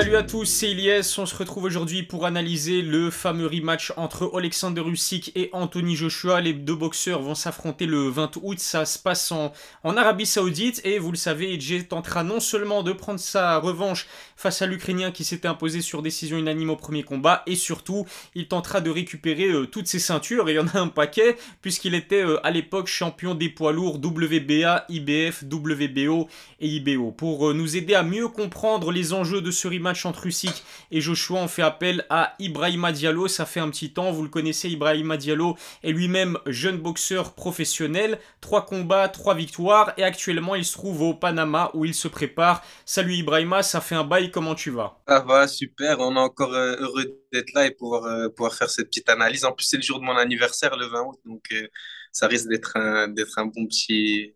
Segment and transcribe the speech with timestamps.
[0.00, 1.14] Salut à tous, c'est Ilyes.
[1.18, 6.40] On se retrouve aujourd'hui pour analyser le fameux rematch entre Alexander Usyk et Anthony Joshua.
[6.40, 8.58] Les deux boxeurs vont s'affronter le 20 août.
[8.60, 9.52] Ça se passe en,
[9.84, 14.06] en Arabie Saoudite et vous le savez, AJ tentera non seulement de prendre sa revanche
[14.36, 18.48] face à l'Ukrainien qui s'était imposé sur décision unanime au premier combat et surtout, il
[18.48, 21.94] tentera de récupérer euh, toutes ses ceintures et il y en a un paquet puisqu'il
[21.94, 26.26] était euh, à l'époque champion des poids lourds WBA, IBF, WBO
[26.60, 27.10] et IBO.
[27.10, 30.62] Pour euh, nous aider à mieux comprendre les enjeux de ce rematch, match entre Usyk
[30.92, 33.26] et Joshua, on fait appel à Ibrahima Diallo.
[33.26, 38.20] Ça fait un petit temps, vous le connaissez, Ibrahima Diallo est lui-même jeune boxeur professionnel.
[38.40, 42.62] Trois combats, trois victoires et actuellement il se trouve au Panama où il se prépare.
[42.84, 45.00] Salut Ibrahima, ça fait un bail, comment tu vas?
[45.08, 45.98] Ça va, super.
[45.98, 49.44] On est encore euh, heureux d'être là et pouvoir, euh, pouvoir faire cette petite analyse.
[49.44, 51.66] En plus, c'est le jour de mon anniversaire, le 20 août, donc euh,
[52.12, 53.08] ça risque d'être un, un,
[53.46, 53.66] bon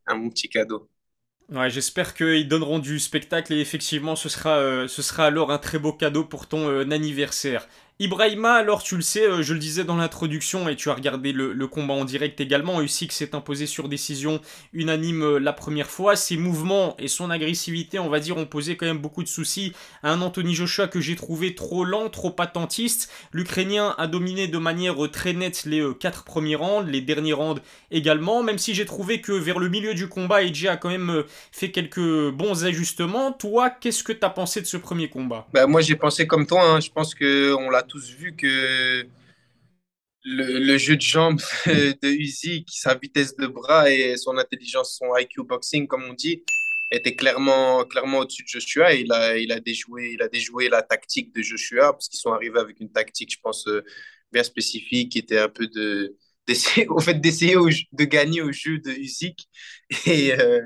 [0.07, 0.89] un bon petit cadeau.
[1.51, 5.59] Ouais, j'espère qu'ils donneront du spectacle et effectivement ce sera, euh, ce sera alors un
[5.59, 7.69] très beau cadeau pour ton euh, anniversaire.
[8.01, 11.31] Ibrahima, alors tu le sais, euh, je le disais dans l'introduction et tu as regardé
[11.31, 14.41] le, combat en direct également, Usyk s'est imposé sur décision
[14.73, 16.17] unanime euh, la première fois.
[16.17, 19.75] Ses mouvements et son agressivité, on va dire, ont posé quand même beaucoup de soucis
[20.03, 23.13] à un Anthony Joshua que j'ai trouvé trop lent, trop attentiste.
[23.31, 27.63] L'Ukrainien a dominé de manière très nette les euh, quatre premiers rounds, les derniers rounds
[27.93, 31.23] également, même si j'ai trouvé que vers le milieu du combat, AJ a quand même
[31.53, 33.31] fait quelques bons ajustements.
[33.31, 35.47] Toi, qu'est-ce que tu as pensé de ce premier combat?
[35.53, 36.81] Bah, Moi j'ai pensé comme toi, hein.
[36.81, 39.07] je pense qu'on l'a tous vu que
[40.25, 45.45] le, jeu de jambes de Uzi, sa vitesse de bras et son intelligence, son IQ
[45.45, 46.43] boxing, comme on dit,
[46.91, 48.95] était clairement, clairement au-dessus de Joshua.
[48.95, 52.33] il a, il, a déjoué, il a déjoué la tactique de Joshua parce qu'ils sont
[52.33, 53.85] arrivés avec une tactique, je pense, euh,
[54.33, 56.17] bien spécifique, qui était un peu de
[56.89, 57.57] au fait d'essayer
[57.93, 59.49] de gagner au jeu de Usyk
[60.07, 60.61] et, euh,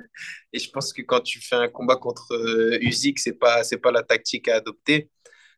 [0.53, 3.93] et je pense que quand tu fais un combat contre euh, Usyk c'est pas pas
[3.93, 5.09] la tactique à adopter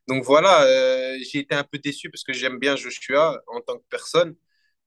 [0.07, 3.77] donc voilà, euh, j'ai été un peu déçu parce que j'aime bien Joshua en tant
[3.77, 4.35] que personne,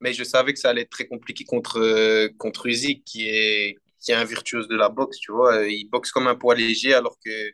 [0.00, 2.68] mais je savais que ça allait être très compliqué contre, euh, contre
[3.04, 5.66] qui est, qui est un virtuose de la boxe, tu vois.
[5.66, 7.52] Il boxe comme un poids léger alors que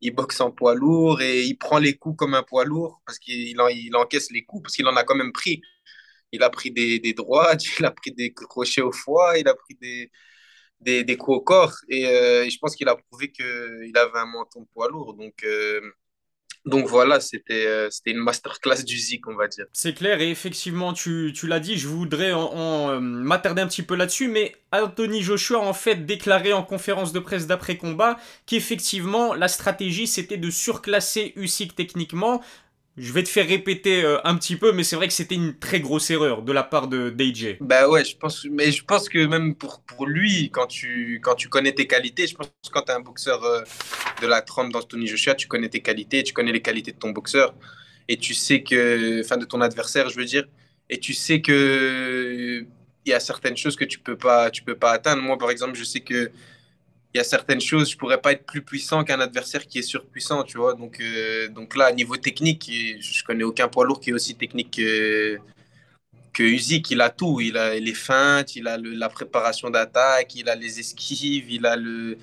[0.00, 3.18] il boxe en poids lourd et il prend les coups comme un poids lourd parce
[3.18, 5.62] qu'il il encaisse les coups parce qu'il en a quand même pris.
[6.32, 9.54] Il a pris des, des droites, il a pris des crochets au foie, il a
[9.54, 10.10] pris des,
[10.80, 14.66] des, coups au corps et, euh, je pense qu'il a prouvé qu'il avait un menton
[14.74, 15.14] poids lourd.
[15.14, 15.44] Donc,
[16.64, 19.66] donc voilà, c'était euh, une masterclass du Zik, on va dire.
[19.72, 23.82] C'est clair, et effectivement, tu, tu l'as dit, je voudrais en, euh, m'attarder un petit
[23.82, 29.34] peu là-dessus, mais Anthony Joshua a en fait déclaré en conférence de presse d'après-combat qu'effectivement,
[29.34, 32.42] la stratégie, c'était de surclasser Usyk techniquement,
[32.96, 35.58] je vais te faire répéter euh, un petit peu, mais c'est vrai que c'était une
[35.58, 37.56] très grosse erreur de la part de DJ.
[37.60, 41.34] Bah ouais, je pense, mais je pense que même pour, pour lui, quand tu, quand
[41.34, 43.62] tu connais tes qualités, je pense que quand tu es un boxeur euh,
[44.22, 47.10] de la trempe d'Anthony Joshua, tu connais tes qualités, tu connais les qualités de ton
[47.10, 47.54] boxeur,
[48.08, 50.46] et tu sais que, enfin de ton adversaire, je veux dire,
[50.88, 52.64] et tu sais que
[53.04, 55.22] il y a certaines choses que tu peux pas, tu peux pas atteindre.
[55.22, 56.30] Moi, par exemple, je sais que
[57.14, 59.82] il y a certaines choses, je pourrais pas être plus puissant qu'un adversaire qui est
[59.82, 60.74] surpuissant, tu vois.
[60.74, 64.76] Donc, euh, donc là, niveau technique, je connais aucun poids lourd qui est aussi technique
[64.78, 65.38] que,
[66.32, 66.90] que Usyk.
[66.90, 67.40] Il a tout.
[67.40, 71.76] Il a les feintes, il a la préparation d'attaque, il a les esquives, il a
[71.76, 72.16] le,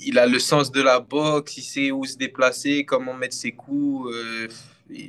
[0.00, 3.52] il a le sens de la boxe, il sait où se déplacer, comment mettre ses
[3.52, 4.10] coups.
[4.12, 4.48] Euh,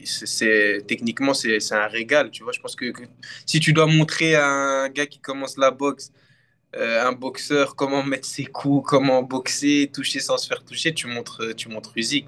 [0.05, 2.93] c'est techniquement c'est un régal tu vois je pense que,
[3.45, 6.13] si tu dois montrer à un gars qui commence la boxe
[6.77, 11.07] euh, un boxeur, comment mettre ses coups, comment boxer, toucher sans se faire toucher, tu
[11.07, 12.27] montres, tu montres Usyk.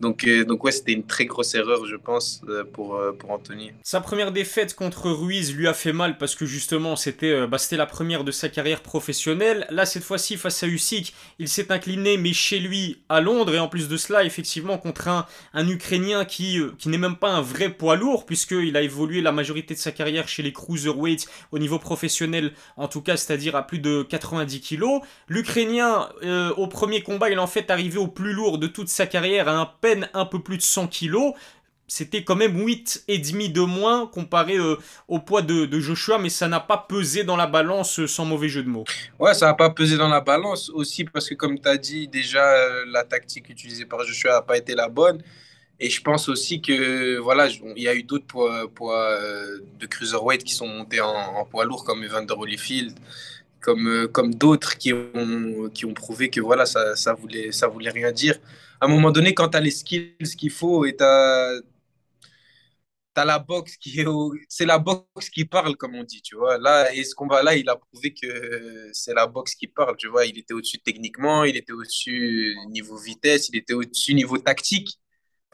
[0.00, 3.30] Donc, euh, donc ouais, c'était une très grosse erreur, je pense, euh, pour, euh, pour
[3.30, 3.72] Anthony.
[3.82, 7.86] Sa première défaite contre Ruiz lui a fait mal parce que justement, c'était bah, la
[7.86, 9.66] première de sa carrière professionnelle.
[9.70, 13.54] Là, cette fois-ci, face à Usyk, il s'est incliné, mais chez lui, à Londres.
[13.54, 17.30] Et en plus de cela, effectivement, contre un, un Ukrainien qui, qui n'est même pas
[17.30, 21.26] un vrai poids lourd, puisqu'il a évolué la majorité de sa carrière chez les cruiserweights
[21.52, 25.00] au niveau professionnel, en tout cas, c'est-à-dire à plus de 90 kilos.
[25.28, 26.08] L'Ukrainien,
[26.56, 29.48] au premier combat, il est en fait arrivé au plus lourd de toute sa carrière,
[29.48, 29.66] à un
[30.14, 31.34] un peu plus de 100 kilos.
[31.88, 36.58] C'était quand même 8,5 de moins comparé euh, au poids de, Joshua, mais ça n'a
[36.58, 38.84] pas pesé dans la balance euh, sans mauvais jeu de mots.
[39.20, 42.08] Ouais, ça n'a pas pesé dans la balance aussi parce que, comme tu as dit,
[42.08, 45.22] déjà, euh, la tactique utilisée par Joshua n'a pas été la bonne.
[45.78, 49.18] Et je pense aussi que voilà, il y a eu d'autres poids, poids
[49.78, 52.98] de cruiserweight qui sont montés en, poids lourd comme Evander Holyfield,
[53.60, 57.90] comme, comme d'autres qui ont, qui ont prouvé que voilà, ça, ça, voulait, ça voulait
[57.90, 58.38] rien dire
[58.80, 61.60] à un moment donné, quand tu as les skills qu'il faut et tu as,
[63.24, 64.06] la boxe qui est.
[64.48, 66.58] C'est la boxe qui parle, comme on dit, tu vois.
[66.58, 70.26] Là, et ce combat-là, il a prouvé que c'est la boxe qui parle, tu vois.
[70.26, 74.98] Il était au-dessus techniquement, il était au-dessus niveau vitesse, il était au-dessus niveau tactique.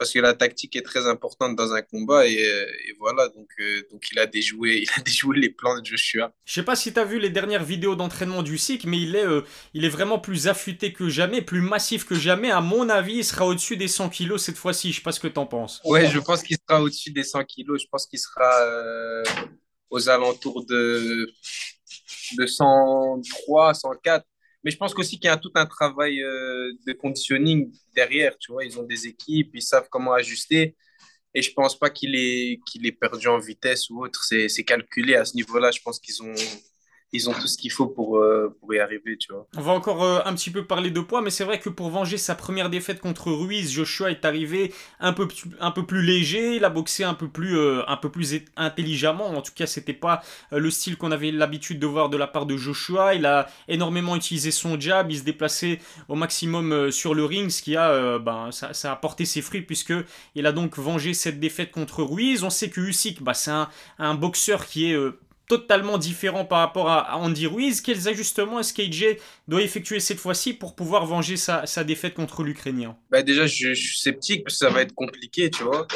[0.02, 2.66] Parce que la tactique est très importante dans un combat et, euh,
[2.98, 6.32] voilà donc euh, donc il a déjoué il a déjoué les plans de Joshua.
[6.44, 9.14] Je sais pas si tu as vu les dernières vidéos d'entraînement du SIC mais il
[9.14, 9.42] est euh,
[9.74, 12.50] il est vraiment plus affûté que jamais, plus massif que jamais.
[12.50, 14.90] À mon avis, il sera au-dessus des 100 kilos cette fois-ci.
[14.90, 15.80] Je sais pas ce que tu en penses.
[15.84, 17.80] Ouais, je pense qu'il sera au-dessus des 100 kilos.
[17.80, 18.50] Je pense qu'il sera
[19.88, 21.32] aux alentours de
[22.38, 24.26] de 103, 104
[24.64, 28.36] mais je pense aussi qu'il y a tout un travail euh, de conditioning derrière.
[28.38, 30.76] Tu vois, ils ont des équipes, ils savent comment ajuster.
[31.34, 34.22] Et je pense pas qu'il est, qu'il est perdu en vitesse ou autre.
[34.24, 35.70] C'est calculé à ce niveau-là.
[35.70, 36.34] Je pense qu'ils ont,
[37.12, 39.46] ils ont tout ce qu'il faut pour, euh, pour y arriver, tu vois.
[39.56, 41.90] On va encore euh, un petit peu parler de poids, mais c'est vrai que pour
[41.90, 46.70] venger sa première défaite contre Ruiz, Joshua est arrivé un peu, plus léger, il a
[46.70, 47.82] boxé un peu plus, euh,
[48.56, 49.28] intelligemment.
[49.28, 52.46] En tout cas, c'était pas le style qu'on avait l'habitude de voir de la part
[52.46, 53.14] de Joshua.
[53.14, 57.62] Il a énormément utilisé son jab, il se déplaçait au maximum sur le ring, ce
[57.62, 58.50] qui a, ben,
[59.00, 59.92] porté ses fruits puisque
[60.34, 62.42] il a donc vengé cette défaite contre Ruiz.
[62.42, 63.52] On sait que Usyk, bah, c'est
[63.98, 64.96] un boxeur qui est
[65.58, 67.82] totalement différent par rapport à Andy Ruiz.
[67.82, 69.18] Quels ajustements est-ce qu'AJ
[69.48, 72.96] doit effectuer cette fois-ci pour pouvoir venger sa, défaite contre l'Ukrainien?
[73.10, 75.86] Bah Déjà, je, suis sceptique ça va être compliqué, tu vois.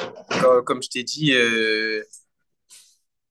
[0.67, 2.03] Comme, je t'ai dit, euh,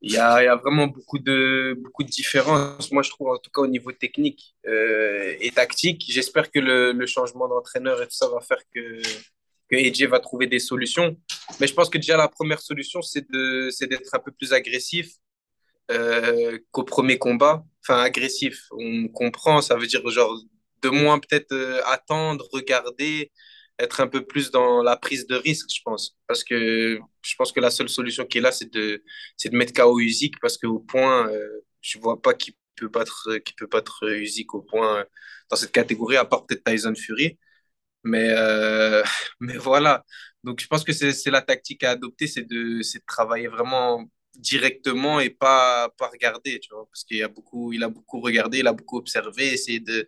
[0.01, 2.92] il y, a, vraiment beaucoup de, beaucoup de différences.
[2.92, 7.06] Moi, je trouve, en tout cas, au niveau technique euh, et tactique, j'espère que le,
[7.06, 9.00] changement d'entraîneur et tout ça va faire que
[9.68, 11.18] que AJ va trouver des solutions.
[11.60, 15.16] Mais je pense que déjà la première solution, c'est d'être un peu plus agressif,
[15.91, 17.63] euh, qu'au premier combat.
[17.83, 20.35] Enfin, agressif, on comprend, ça veut dire genre
[20.81, 23.31] de moins peut-être euh, attendre, regarder,
[23.79, 26.17] être un peu plus dans la prise de risque, je pense.
[26.27, 29.03] Parce que je pense que la seule solution qui est là, c'est de,
[29.37, 33.38] c'est de mettre KO Usyk parce qu'au point, euh, je vois pas qui peut battre,
[33.45, 35.05] qui peut battre Usyk au point
[35.49, 37.38] dans cette catégorie, à part peut-être Tyson Fury.
[38.03, 38.29] Mais,
[39.39, 40.03] mais voilà.
[40.43, 44.05] Donc, je pense que c'est la tactique à adopter, c'est de, de travailler vraiment
[44.39, 48.59] directement et pas, pas regarder, tu vois, parce qu'il a beaucoup, il a beaucoup regardé,
[48.59, 50.05] il a beaucoup observé, essayé de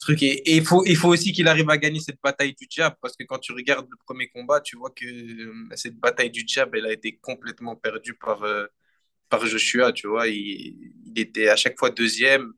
[0.00, 2.94] truc et, il faut il faut aussi qu'il arrive à gagner cette bataille du jab
[3.02, 6.44] parce que quand tu regardes le premier combat, tu vois que euh, cette bataille du
[6.46, 8.66] jab, elle a été complètement perdue par euh,
[9.28, 12.52] par Joshua, tu vois, il, était à chaque fois deuxième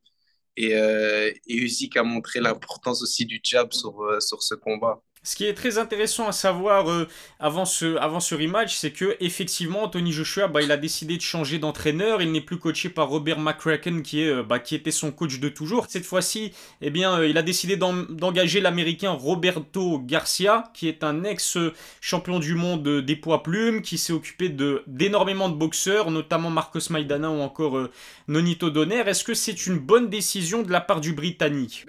[0.57, 5.03] et euh, et a montré l'importance aussi du jab sur sur ce combat.
[5.25, 7.07] Ce qui est très intéressant à savoir euh,
[7.39, 11.23] avant, ce, avant ce rematch, c'est que effectivement Tony Joshua, bah, il a décidé de
[11.23, 12.21] changer d'entraîneur.
[12.23, 15.49] Il n'est plus coaché par Robert McCracken qui, est, euh, bah, était son coach de
[15.49, 15.87] toujours.
[15.89, 21.23] Cette fois-ci, eh bien, euh, il a décidé d'engager l'Américain Roberto Garcia, qui est un
[21.23, 24.49] ex-champion du monde des poids plumes, qui s'est occupé
[24.89, 27.89] d'énormément de, boxeurs, notamment Marcos Maidana ou encore
[28.27, 29.05] Nonito Donner.
[29.07, 31.87] Est-ce que c'est une bonne décision de la part du Britannique?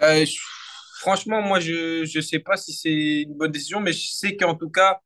[1.03, 4.55] Franchement, moi, je ne sais pas si c'est une bonne décision, mais je sais qu'en
[4.55, 5.01] tout cas,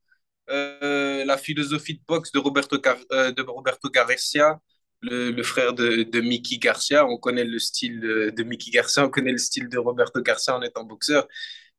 [0.52, 2.78] euh, la philosophie de boxe de Roberto,
[3.12, 4.60] euh, de Roberto Garcia,
[5.02, 9.32] le, frère de, de, Mickey Garcia, on connaît le style de, Mickey Garcia, on connaît
[9.32, 11.28] le style de Roberto Garcia en étant boxeur.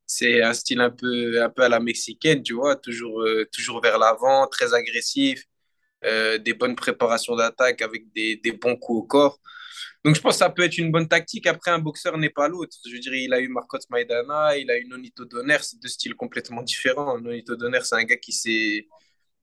[0.07, 3.81] C'est un style un peu, un peu à la mexicaine, tu vois, toujours, euh, toujours
[3.81, 5.45] vers l'avant, très agressif,
[6.03, 9.41] des bonnes préparations d'attaque avec des, des bons coups au corps.
[10.09, 11.47] Donc, je pense que ça peut être une bonne tactique.
[11.47, 12.75] Après, un boxeur n'est pas l'autre.
[12.91, 16.15] Je dirais, il a eu Marcos Maidana, il a eu Nonito Donner, c'est deux styles
[16.15, 17.21] complètement différents.
[17.21, 18.33] Nonito Donner, c'est un gars qui,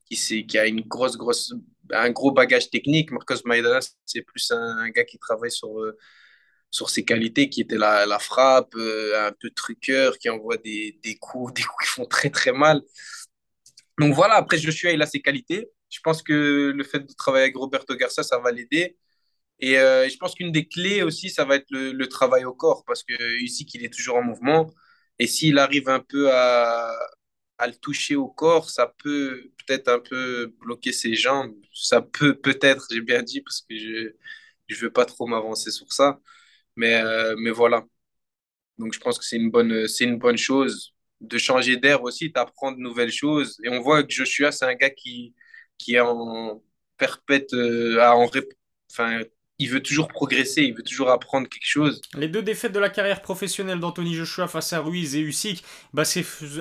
[0.10, 1.54] qui, qui a une grosse, grosse,
[1.92, 3.12] un gros bagage technique.
[3.12, 5.96] Marcos Maidana, c'est plus un, gars qui travaille sur, euh,
[6.72, 11.00] sur ses qualités, qui était la, la frappe, euh, un peu truqueur, qui envoie des,
[11.04, 12.82] des, coups, des coups qui font très, très mal.
[14.00, 15.70] Donc voilà, après, Joshua, il a ses qualités.
[15.90, 18.98] Je pense que le fait de travailler avec Roberto Garcia, ça va l'aider.
[19.60, 22.84] Et euh, je pense qu'une des clés aussi, ça va être le, travail au corps,
[22.86, 24.72] parce que ici, qu'il est toujours en mouvement.
[25.20, 26.94] Et s'il arrive un peu à,
[27.66, 31.56] le toucher au corps, ça peut peut-être un peu bloquer ses jambes.
[31.74, 34.12] Ça peut peut-être, j'ai bien dit, parce que je
[34.70, 36.20] ne veux pas trop m'avancer sur ça.
[36.76, 37.86] Mais, euh, mais voilà.
[38.78, 42.78] Donc je pense que c'est une bonne, une bonne chose de changer d'air aussi, d'apprendre
[42.78, 43.58] de nouvelles choses.
[43.64, 45.34] Et on voit que Joshua, c'est un gars qui,
[45.78, 46.62] qui est en
[46.98, 48.00] perpète, euh,
[48.92, 49.22] enfin,
[49.58, 52.02] il veut toujours progresser, il veut toujours apprendre quelque chose.
[52.16, 56.04] Les deux défaites de la carrière professionnelle d'Anthony Joshua face à Ruiz et Usyk, bah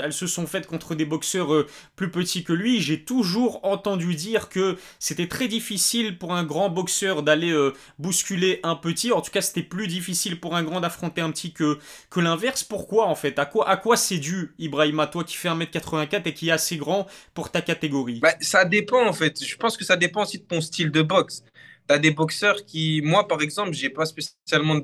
[0.03, 2.81] elles se sont faites contre des boxeurs euh, plus petits que lui.
[2.81, 8.61] J'ai toujours entendu dire que c'était très difficile pour un grand boxeur d'aller euh, bousculer
[8.63, 9.11] un petit.
[9.11, 11.79] En tout cas, c'était plus difficile pour un grand d'affronter un petit que,
[12.11, 12.63] que l'inverse.
[12.63, 13.39] Pourquoi en fait?
[13.41, 16.77] À quoi, à quoi c'est dû, Ibrahima, toi qui fais 1m84 et qui est assez
[16.77, 18.21] grand pour ta catégorie?
[18.21, 19.45] Bah, Ça dépend en fait.
[19.45, 21.43] Je pense que ça dépend aussi de ton style de boxe
[21.89, 24.81] tu as des boxeurs qui, moi par exemple, j'ai pas spécialement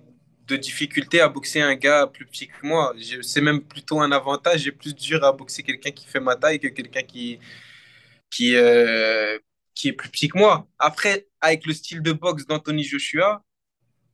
[0.47, 2.95] de difficulté à boxer un gars plus petit que moi.
[3.23, 4.63] C'est même plutôt un avantage.
[4.63, 7.39] J'ai plus dur à boxer quelqu'un qui fait ma taille que quelqu'un qui,
[8.31, 9.39] qui, euh,
[9.75, 10.69] qui est plus petit que moi.
[10.79, 13.45] Après, avec le style de boxe d'Anthony Joshua,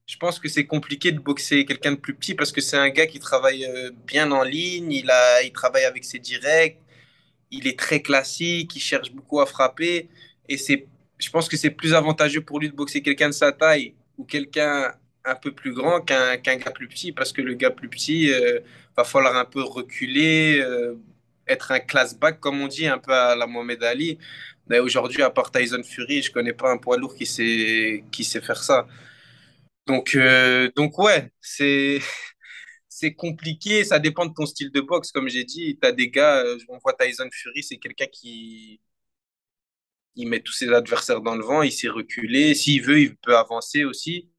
[0.06, 2.90] je pense que c'est compliqué de boxer quelqu'un de plus petit parce que c'est un
[2.90, 6.78] gars qui travaille euh, bien en ligne, il, a, il travaille avec ses directs,
[7.50, 10.08] il est très classique, il cherche beaucoup à frapper.
[10.48, 13.52] Et c'est, je pense que c'est plus avantageux pour lui de boxer quelqu'un de sa
[13.52, 14.94] taille ou quelqu'un
[15.24, 18.32] un peu plus grand qu'un qu'un gars plus petit parce que le gars plus petit
[18.32, 18.60] euh,
[18.96, 20.94] va falloir un peu reculer, euh,
[21.48, 24.18] être un class back comme on dit, un peu à la Mohamed Ali.
[24.80, 28.40] Aujourd'hui, à part Tyson Fury, je connais pas un poids lourd qui sait, qui sait
[28.40, 28.86] faire ça.
[29.86, 32.00] Donc, euh, donc ouais, c'est
[32.88, 35.12] c'est compliqué, ça dépend de ton style de boxe.
[35.12, 38.80] Comme j'ai dit, tu as des gars, on voit Tyson Fury, c'est quelqu'un qui
[40.16, 42.54] il met tous ses adversaires dans le vent, il sait reculer.
[42.54, 44.30] S'il veut, il peut avancer aussi.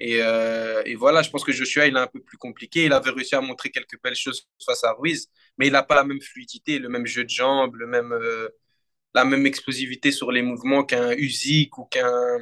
[0.00, 2.86] Et, euh, et, voilà, je pense que Joshua, il est un peu plus compliqué.
[2.86, 5.94] Il avait réussi à montrer quelques belles choses face à Ruiz, mais il n'a pas
[5.96, 8.48] la même fluidité, le même jeu de jambes, le même, euh,
[9.14, 12.38] la même explosivité sur les mouvements qu'un Usyk ou qu'un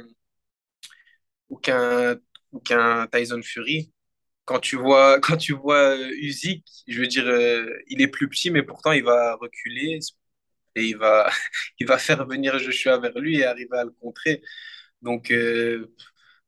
[1.49, 2.17] ou qu'un
[2.51, 3.91] ou qu'un Tyson Fury.
[4.45, 7.25] Quand tu vois quand tu vois euh, Usyk, je veux dire,
[7.87, 9.99] il est plus petit, mais pourtant il va reculer
[10.75, 11.29] et il va
[11.79, 14.41] il va faire venir Joshua vers lui et arriver à le contrer.
[15.01, 15.31] Donc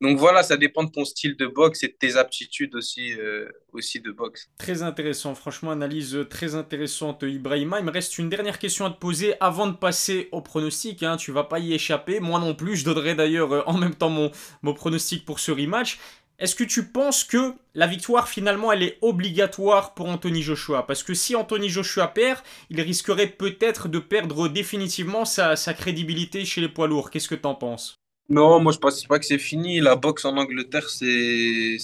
[0.02, 3.48] donc voilà, ça dépend de ton style de boxe et de tes aptitudes aussi, euh,
[3.72, 4.50] aussi de boxe.
[4.58, 7.78] Très intéressant, franchement, analyse très intéressante, Ibrahima.
[7.80, 11.04] Il me reste une dernière question à te poser avant de passer au pronostic.
[11.04, 11.18] Hein.
[11.18, 12.78] Tu vas pas y échapper, moi non plus.
[12.78, 14.32] Je donnerai d'ailleurs euh, en même temps mon,
[14.64, 16.00] mon pronostic pour ce rematch.
[16.42, 20.88] Est-ce que tu penses que la victoire finalement elle est obligatoire pour Anthony Joshua?
[20.88, 22.40] Parce que si Anthony Joshua perd,
[22.72, 27.12] il risquerait peut-être de perdre définitivement sa, crédibilité chez les poids lourds.
[27.12, 28.00] Qu'est-ce que tu en penses?
[28.28, 29.82] Non, moi je pense pas que c'est fini.
[29.82, 31.78] La boxe en Angleterre, c'est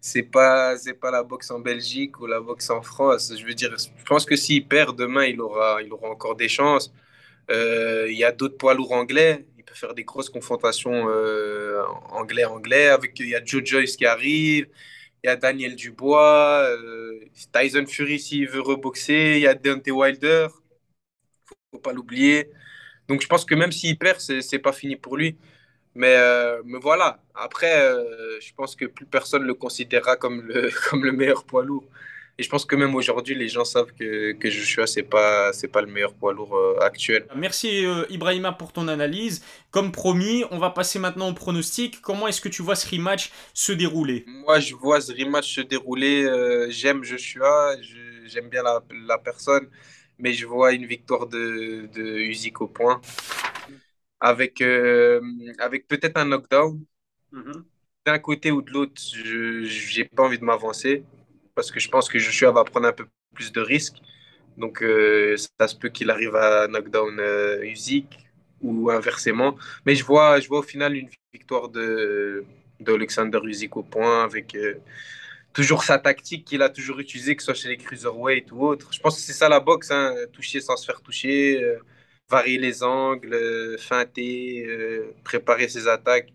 [0.00, 3.30] c'est pas pas la boxe en Belgique ou la boxe en France.
[3.38, 6.48] Je veux dire, je pense que s'il perd demain, il aura il aura encore des
[6.48, 6.94] chances.
[7.50, 9.44] Euh, il y a d'autres poids lourds anglais.
[9.58, 11.83] Il peut faire des grosses confrontations euh,
[12.24, 12.88] anglais anglais.
[12.88, 14.68] Avec il y a Joe Joyce qui arrive.
[15.24, 17.20] Il y a Daniel Dubois, euh,
[17.52, 20.48] Tyson Fury s'il veut reboxer, il y a Deontay Wilder,
[21.72, 22.50] faut pas l'oublier.
[23.08, 25.38] Donc je pense que même s'il perd, c'est pas fini pour lui.
[25.94, 30.70] Mais, euh, mais voilà, après, euh, je pense que plus personne le considérera comme le,
[30.90, 31.86] comme le meilleur poids lourd.
[32.38, 35.52] Et je pense que même aujourd'hui, les gens savent que, que Joshua, ce n'est pas,
[35.72, 37.26] pas le meilleur poids lourd euh, actuel.
[37.36, 39.44] Merci Ibrahima pour ton analyse.
[39.70, 42.00] Comme promis, on va passer maintenant au pronostic.
[42.00, 44.24] Comment est-ce que tu vois ce rematch se dérouler?
[44.26, 46.68] Moi, je vois ce rematch se dérouler.
[46.70, 47.76] J'aime Joshua,
[48.26, 49.68] j'aime bien la, la personne
[50.18, 53.00] mais je vois une victoire de, de Usyk au point,
[54.20, 55.20] avec, euh,
[55.58, 56.82] avec peut-être un knockdown.
[57.32, 57.64] Mhm.
[58.06, 61.04] D'un côté ou de l'autre, je n'ai pas envie de m'avancer,
[61.54, 63.96] parce que je pense que Joshua va prendre un peu plus de risques.
[64.58, 68.06] Donc, euh, ça se peut qu'il arrive à knockdown euh, Usyk
[68.62, 69.56] ou inversement.
[69.86, 72.44] Mais je vois, je vois au final une victoire de
[72.80, 74.56] d'Alexander Usyk au point avec
[75.54, 78.92] toujours sa tactique qu'il a toujours utilisée, que ce soit chez les cruiserweight ou autre.
[78.92, 81.78] Je pense que c'est ça la boxe, hein, toucher sans se faire toucher, euh,
[82.28, 86.32] varier les angles, euh, feinter, euh, préparer ses attaques.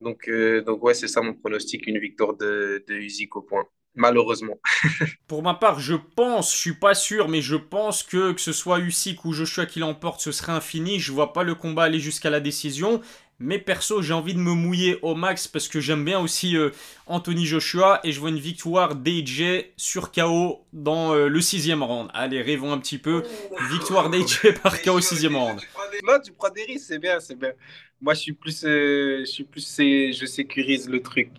[0.00, 0.30] Donc,
[0.66, 3.66] donc ouais, c'est ça mon pronostic, une victoire de, de Usyk au point.
[3.96, 4.60] Malheureusement.
[5.26, 8.52] Pour ma part, je pense, je suis pas sûr, mais je pense que que ce
[8.52, 11.00] soit Usyk ou Joshua qui l'emporte, ce serait infini.
[11.00, 13.00] Je vois pas le combat aller jusqu'à la décision.
[13.38, 16.70] Mais perso, j'ai envie de me mouiller au max parce que j'aime bien aussi euh,
[17.06, 22.08] Anthony Joshua et je vois une victoire d'AJ sur KO dans euh, le sixième round.
[22.14, 23.24] Allez, rêvons un petit peu.
[23.70, 25.60] Victoire d'AJ par KO sixième round.
[26.02, 27.52] Non, tu prends des risques, c'est bien, c'est bien.
[28.00, 31.30] Moi, je suis plus, euh, je suis plus, je sécurise le truc.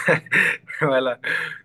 [0.80, 1.18] voilà.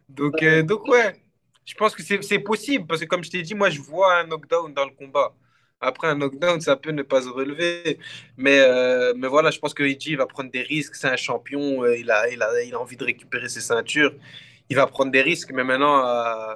[0.07, 1.21] Donc, donc ouais,
[1.65, 4.25] je pense que c'est possible parce que comme je t'ai dit, moi, je vois un
[4.27, 5.35] knockdown dans le combat.
[5.81, 7.99] Après, un knockdown, ça peut ne pas se relever.
[8.37, 10.95] Mais, euh, mais voilà, je pense que Iji va prendre des risques.
[10.95, 11.83] C'est un champion.
[11.83, 14.13] Euh, il, a, il, a, il a envie de récupérer ses ceintures.
[14.69, 15.51] Il va prendre des risques.
[15.53, 16.55] Mais maintenant, euh,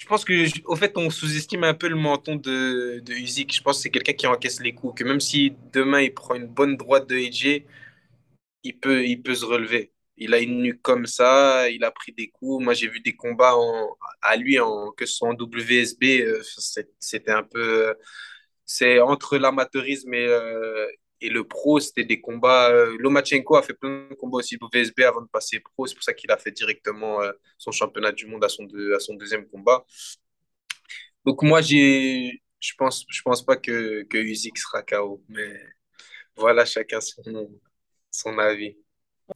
[0.00, 0.32] je pense que,
[0.66, 3.54] au fait, on sous-estime un peu le menton de, de Usyk.
[3.54, 4.94] Je pense que c'est quelqu'un qui encaisse les coups.
[5.00, 7.64] Que même si demain, il prend une bonne droite de AJ,
[8.62, 9.92] il peut, il peut se relever.
[10.16, 12.64] Il a une nuque comme ça, il a pris des coups.
[12.64, 13.54] Moi, j'ai vu des combats
[14.22, 14.58] à lui,
[14.96, 16.24] que ce soit en WSB,
[17.00, 17.94] c'était un peu
[18.66, 20.86] c'est entre l'amateurisme et, euh,
[21.20, 22.70] et, le pro, c'était des combats.
[22.70, 25.86] Euh, Lomachenko a fait plein de combats aussi pour VSB avant de passer pro.
[25.86, 28.64] C'est pour ça qu'il a fait directement euh, son championnat du monde à son,
[29.14, 29.84] deuxième combat.
[31.24, 35.60] Donc moi, j'ai, je pense, je pense pas que, que Usyk sera KO, mais
[36.36, 37.00] voilà, chacun
[38.10, 38.76] son avis.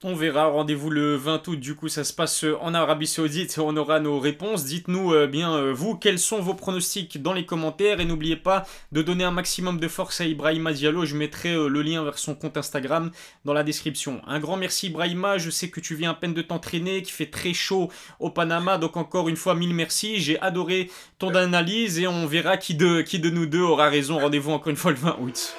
[0.02, 3.60] On verra, rendez-vous le 20 août, du coup ça se passe en Arabie Saoudite et
[3.60, 4.64] on aura nos réponses.
[4.64, 8.66] Dites-nous euh, bien euh, vous quels sont vos pronostics dans les commentaires et n'oubliez pas
[8.92, 11.04] de donner un maximum de force à Ibrahima Diallo.
[11.04, 13.10] Je mettrai euh, le lien vers son compte Instagram
[13.44, 14.22] dans la description.
[14.26, 17.30] Un grand merci Ibrahima, je sais que tu viens à peine de t'entraîner, qu'il fait
[17.30, 17.90] très chaud
[18.20, 20.18] au Panama, donc encore une fois mille merci.
[20.18, 24.18] J'ai adoré ton analyse et on verra qui de, qui de nous deux aura raison.
[24.18, 25.54] Rendez-vous encore une fois le 20 août.